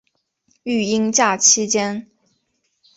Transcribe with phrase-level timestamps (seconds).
[0.63, 2.07] 育婴假期间